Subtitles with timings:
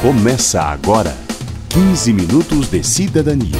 [0.00, 1.12] Começa agora
[1.70, 3.58] 15 minutos de cidadania.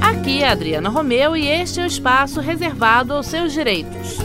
[0.00, 4.18] Aqui é Adriana Romeu e este é o espaço reservado aos seus direitos.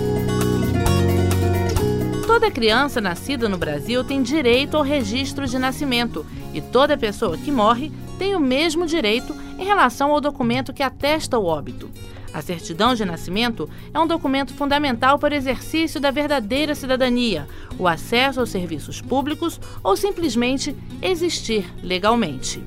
[2.27, 6.23] Toda criança nascida no Brasil tem direito ao registro de nascimento
[6.53, 11.39] e toda pessoa que morre tem o mesmo direito em relação ao documento que atesta
[11.39, 11.89] o óbito.
[12.33, 17.87] A certidão de nascimento é um documento fundamental para o exercício da verdadeira cidadania, o
[17.87, 22.63] acesso aos serviços públicos ou simplesmente existir legalmente.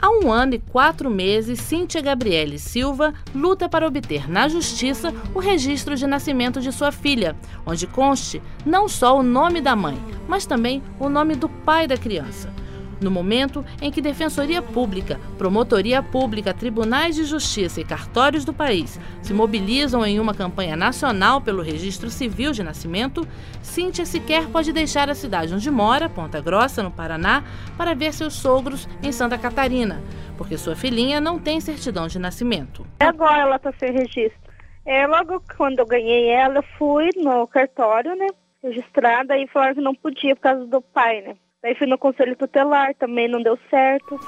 [0.02, 5.39] Há um ano e quatro meses, Cíntia Gabriele Silva luta para obter na Justiça o
[5.39, 10.45] registro de nascimento de sua filha, onde conste não só o nome da mãe, mas
[10.45, 12.62] também o nome do pai da criança.
[13.04, 18.98] No momento em que Defensoria Pública, Promotoria Pública, Tribunais de Justiça e cartórios do país
[19.22, 23.28] se mobilizam em uma campanha nacional pelo registro civil de nascimento,
[23.62, 27.44] Cíntia sequer pode deixar a cidade onde mora, Ponta Grossa, no Paraná,
[27.78, 30.02] para ver seus sogros em Santa Catarina,
[30.38, 32.86] porque sua filhinha não tem certidão de nascimento.
[33.02, 34.40] Agora ela está sem registro.
[34.86, 38.28] É, logo quando eu ganhei ela, eu fui no cartório, né?
[38.64, 41.36] Registrada e falaram que não podia por causa do pai, né?
[41.64, 44.19] Daí fui no conselho tutelar, também não deu certo.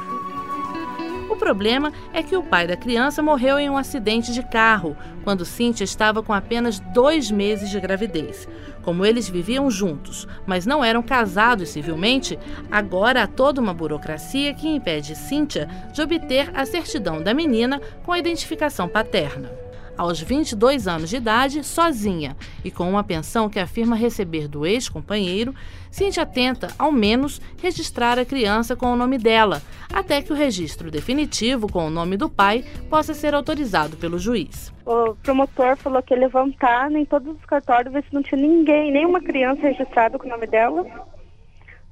[1.29, 5.43] O problema é que o pai da criança morreu em um acidente de carro, quando
[5.43, 8.47] Cíntia estava com apenas dois meses de gravidez.
[8.83, 12.39] Como eles viviam juntos, mas não eram casados civilmente,
[12.71, 18.13] agora há toda uma burocracia que impede Cíntia de obter a certidão da menina com
[18.13, 19.64] a identificação paterna
[19.97, 25.53] aos 22 anos de idade, sozinha e com uma pensão que afirma receber do ex-companheiro,
[25.89, 29.61] Cíntia tenta, ao menos, registrar a criança com o nome dela,
[29.93, 34.73] até que o registro definitivo com o nome do pai possa ser autorizado pelo juiz.
[34.85, 38.91] O promotor falou que ia levantar em todos os cartórios ver se não tinha ninguém,
[38.91, 40.85] nenhuma criança registrada com o nome dela.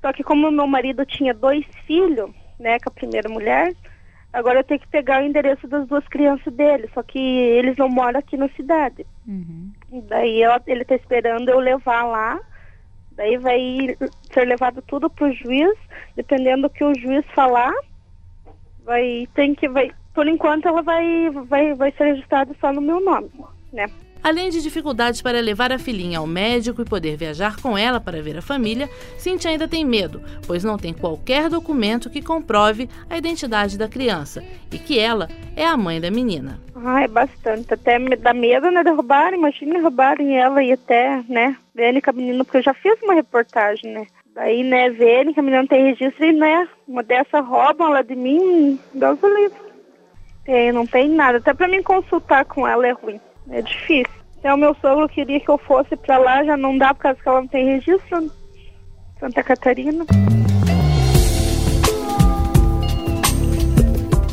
[0.01, 3.73] Só que como meu marido tinha dois filhos, né, com a primeira mulher,
[4.33, 7.87] Agora eu tenho que pegar o endereço das duas crianças dele, só que eles não
[7.87, 9.05] moram aqui na cidade.
[9.27, 9.71] Uhum.
[10.09, 12.41] Daí eu, ele está esperando eu levar lá,
[13.11, 13.95] daí vai
[14.33, 15.77] ser levado tudo para o juiz,
[16.15, 17.73] dependendo do que o juiz falar,
[18.83, 22.99] vai tem que vai por enquanto ela vai vai vai ser registrada só no meu
[22.99, 23.29] nome,
[23.71, 23.85] né?
[24.23, 28.21] Além de dificuldades para levar a filhinha ao médico e poder viajar com ela para
[28.21, 33.17] ver a família, Cintia ainda tem medo, pois não tem qualquer documento que comprove a
[33.17, 34.41] identidade da criança
[34.71, 36.57] e que ela é a mãe da menina.
[36.73, 37.73] Ah, é bastante.
[37.73, 39.37] Até me dá medo, né, de roubarem.
[39.37, 43.13] Imagina roubarem ela e até, né, verem com a menina, porque eu já fiz uma
[43.13, 44.07] reportagem, né.
[44.33, 48.01] Daí, né, verem que a menina não tem registro e, né, uma dessa roubam ela
[48.01, 49.59] de mim, Deus o livre.
[50.45, 51.39] Tem, não tem nada.
[51.39, 53.19] Até para mim consultar com ela é ruim.
[53.49, 54.23] É difícil.
[54.43, 57.29] O meu sogro queria que eu fosse para lá, já não dá por causa que
[57.29, 58.29] ela não tem registro.
[59.19, 60.05] Santa Catarina.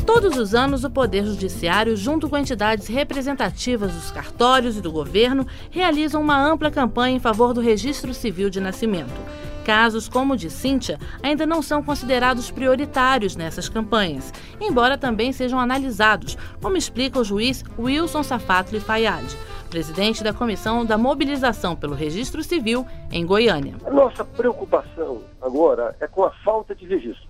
[0.05, 5.47] Todos os anos, o Poder Judiciário, junto com entidades representativas dos cartórios e do governo,
[5.69, 9.13] realizam uma ampla campanha em favor do registro civil de nascimento.
[9.61, 15.59] Casos como o de Cíntia ainda não são considerados prioritários nessas campanhas, embora também sejam
[15.59, 19.25] analisados, como explica o juiz Wilson Safatli Fayad,
[19.69, 23.75] presidente da Comissão da Mobilização pelo Registro Civil em Goiânia.
[23.85, 27.29] A nossa preocupação agora é com a falta de registro.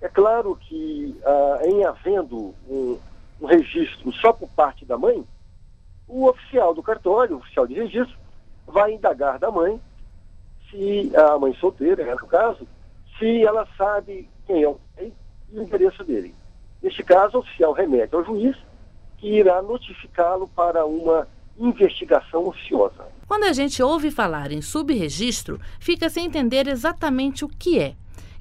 [0.00, 2.98] É claro que, ah, em havendo um,
[3.40, 5.24] um registro só por parte da mãe,
[6.06, 8.16] o oficial do cartório, o oficial de registro,
[8.66, 9.80] vai indagar da mãe
[10.70, 12.66] se a mãe solteira, né, no caso,
[13.18, 15.12] se ela sabe quem é o pai
[15.52, 16.34] e o endereço dele.
[16.82, 18.56] Neste caso, o oficial remete ao juiz,
[19.18, 21.28] que irá notificá-lo para uma
[21.58, 23.06] investigação ociosa.
[23.28, 27.94] Quando a gente ouve falar em subregistro, fica sem entender exatamente o que é.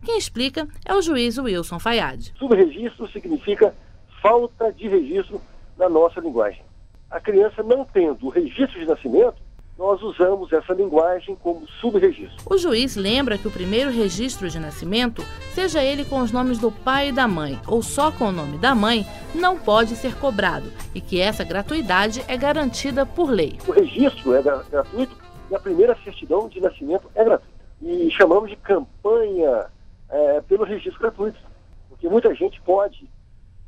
[0.05, 2.31] Quem explica é o juiz Wilson Fayad.
[2.37, 3.75] Subregistro significa
[4.21, 5.41] falta de registro
[5.77, 6.63] na nossa linguagem.
[7.11, 9.35] A criança não tendo o registro de nascimento,
[9.79, 12.35] nós usamos essa linguagem como subregistro.
[12.45, 15.23] O juiz lembra que o primeiro registro de nascimento,
[15.53, 18.57] seja ele com os nomes do pai e da mãe ou só com o nome
[18.57, 23.57] da mãe, não pode ser cobrado e que essa gratuidade é garantida por lei.
[23.65, 25.15] O registro é gratuito
[25.49, 27.59] e a primeira certidão de nascimento é gratuita.
[27.81, 29.67] E chamamos de campanha
[30.09, 31.39] é, pelo registro gratuito,
[31.87, 33.09] porque muita gente pode,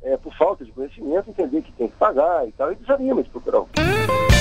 [0.02, 3.30] é, por falta de conhecimento, entender que tem que pagar e tal, e desanima de
[3.30, 3.60] procurar.
[3.60, 4.31] O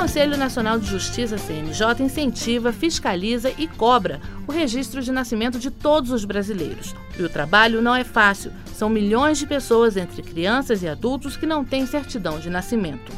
[0.00, 6.10] Conselho Nacional de Justiça, CNJ, incentiva, fiscaliza e cobra o registro de nascimento de todos
[6.10, 6.96] os brasileiros.
[7.18, 8.50] E o trabalho não é fácil.
[8.72, 13.12] São milhões de pessoas, entre crianças e adultos, que não têm certidão de nascimento.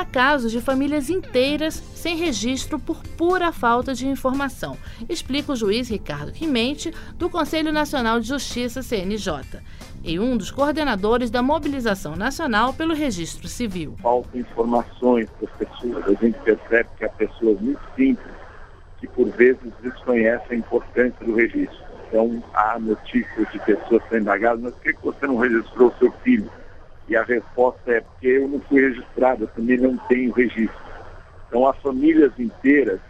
[0.00, 4.78] Há casos de famílias inteiras sem registro por pura falta de informação,
[5.10, 9.60] explica o juiz Ricardo Quimente, do Conselho Nacional de Justiça, CNJ
[10.02, 13.94] e um dos coordenadores da mobilização nacional pelo registro civil.
[14.00, 16.06] Faltam informações para as pessoas.
[16.06, 18.34] A gente percebe que há pessoas muito simples
[19.00, 21.78] que, por vezes, desconhecem a importância do registro.
[22.08, 26.10] Então, há notícias de pessoas sendo indagadas, mas por que você não registrou o seu
[26.24, 26.50] filho?
[27.10, 30.80] E a resposta é porque eu não fui registrado, eu também não tenho registro.
[31.48, 33.00] Então, há famílias inteiras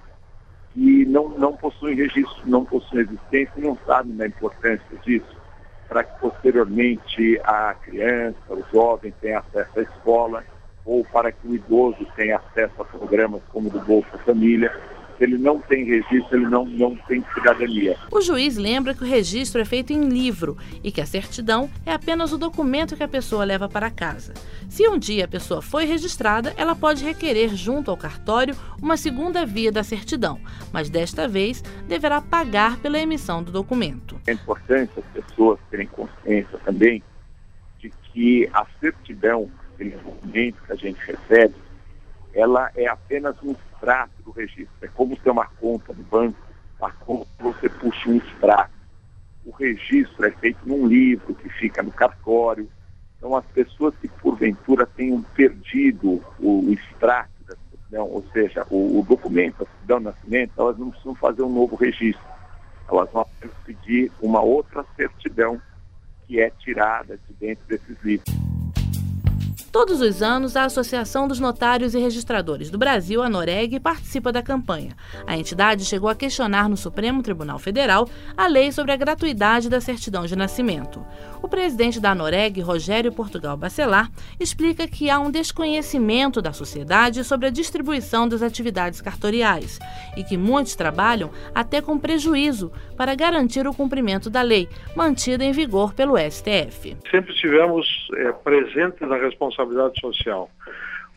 [0.73, 5.38] que não, não possuem registro, não possuem existência e não sabem da importância disso
[5.87, 10.44] para que posteriormente a criança, o jovem tenha acesso à escola
[10.85, 14.73] ou para que o idoso tenha acesso a programas como o do Bolsa Família
[15.20, 17.94] se ele não tem registro, ele não, não tem cidadania.
[18.11, 21.93] O juiz lembra que o registro é feito em livro e que a certidão é
[21.93, 24.32] apenas o documento que a pessoa leva para casa.
[24.70, 29.44] Se um dia a pessoa foi registrada, ela pode requerer junto ao cartório uma segunda
[29.44, 30.40] via da certidão,
[30.72, 34.19] mas desta vez deverá pagar pela emissão do documento.
[34.26, 37.02] É importante as pessoas terem consciência também
[37.78, 41.55] de que a certidão, aquele documento que a gente recebe,
[42.32, 44.75] ela é apenas um extrato do registro.
[44.82, 46.38] É como ter uma conta no banco,
[46.81, 48.73] a conta você puxa um extrato.
[49.44, 52.69] O registro é feito num livro que fica no cartório.
[53.17, 59.00] Então, as pessoas que porventura tenham perdido o, o extrato da certidão, ou seja, o,
[59.00, 62.25] o documento, a certidão de nascimento, elas não precisam fazer um novo registro.
[62.91, 63.27] Elas vão
[63.65, 65.61] pedir uma outra certidão
[66.27, 68.50] que é tirada de dentro desses livros.
[69.72, 74.43] Todos os anos, a Associação dos Notários e Registradores do Brasil, a Noreg, participa da
[74.43, 74.96] campanha.
[75.25, 79.81] A entidade chegou a questionar no Supremo Tribunal Federal a lei sobre a gratuidade da
[79.81, 81.06] certidão de nascimento.
[81.40, 87.46] O presidente da Noreg, Rogério Portugal Bacelar, explica que há um desconhecimento da sociedade sobre
[87.46, 89.78] a distribuição das atividades cartoriais
[90.17, 95.52] e que muitos trabalham até com prejuízo para garantir o cumprimento da lei, mantida em
[95.52, 96.96] vigor pelo STF.
[97.08, 97.87] Sempre estivemos
[98.17, 100.50] é, presentes na responsabilidade responsabilidade social.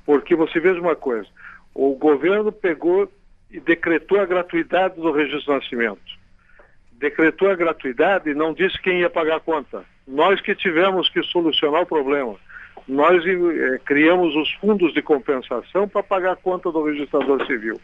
[0.05, 1.27] Porque você veja uma coisa,
[1.73, 3.09] o governo pegou
[3.49, 6.23] e decretou a gratuidade do registro de nascimento.
[6.93, 9.83] Decretou a gratuidade e não disse quem ia pagar a conta.
[10.07, 12.35] Nós que tivemos que solucionar o problema.
[12.87, 17.79] Nós eh, criamos os fundos de compensação para pagar a conta do registrador civil.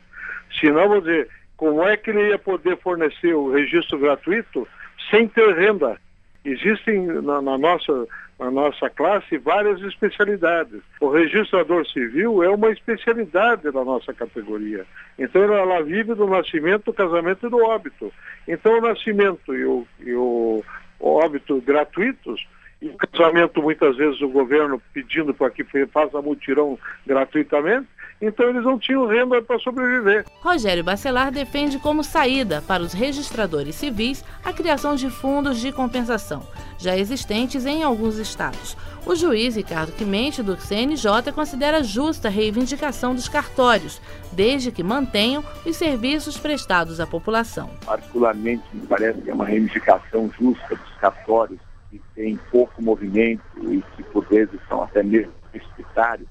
[0.59, 4.67] Senão, vou dizer, como é que ele ia poder fornecer o registro gratuito
[5.09, 5.99] sem ter renda?
[6.45, 8.07] Existem na, na nossa
[8.39, 10.81] na nossa classe várias especialidades.
[11.01, 14.85] O registrador civil é uma especialidade da nossa categoria.
[15.17, 18.13] Então ela vive do nascimento, do casamento e do óbito.
[18.47, 20.63] Então o nascimento e o, e o
[21.01, 22.47] óbito gratuitos
[22.81, 27.87] e o casamento muitas vezes o governo pedindo para que faça mutirão gratuitamente,
[28.21, 30.25] então eles não tinham renda para sobreviver.
[30.41, 36.45] Rogério Bacelar defende como saída para os registradores civis a criação de fundos de compensação,
[36.77, 38.75] já existentes em alguns estados.
[39.05, 45.43] O juiz Ricardo Quimente, do CNJ, considera justa a reivindicação dos cartórios, desde que mantenham
[45.65, 47.69] os serviços prestados à população.
[47.85, 51.59] Particularmente, me parece que é uma reivindicação justa dos cartórios,
[51.89, 56.27] que têm pouco movimento e que, por vezes, são até mesmo deficitários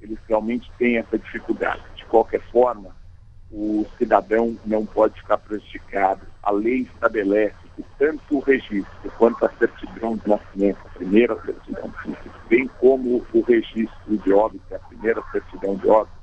[0.00, 1.82] eles realmente têm essa dificuldade.
[1.96, 2.94] De qualquer forma,
[3.50, 6.26] o cidadão não pode ficar prejudicado.
[6.42, 11.92] A lei estabelece que tanto o registro quanto a certidão de nascimento, a primeira certidão
[12.48, 16.16] bem como o registro de óbito, a primeira certidão de óbito,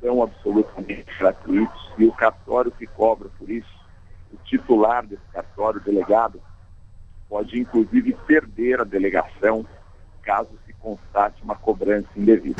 [0.00, 3.68] são absolutamente gratuitos e o cartório que cobra por isso,
[4.32, 6.40] o titular desse cartório, delegado,
[7.28, 9.66] pode inclusive perder a delegação
[10.26, 12.56] caso se constate uma cobrança indevida.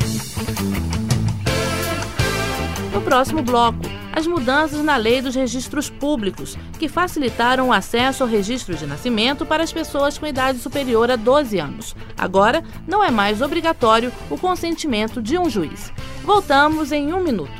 [2.93, 3.81] No próximo bloco,
[4.13, 9.45] as mudanças na lei dos registros públicos, que facilitaram o acesso ao registro de nascimento
[9.45, 11.97] para as pessoas com idade superior a 12 anos.
[12.17, 15.93] Agora, não é mais obrigatório o consentimento de um juiz.
[16.23, 17.53] Voltamos em um minuto.